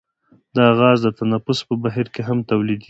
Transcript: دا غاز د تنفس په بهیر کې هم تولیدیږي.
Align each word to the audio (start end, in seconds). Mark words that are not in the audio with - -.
دا 0.55 0.65
غاز 0.77 0.97
د 1.03 1.07
تنفس 1.19 1.59
په 1.67 1.73
بهیر 1.83 2.07
کې 2.13 2.21
هم 2.27 2.37
تولیدیږي. 2.49 2.79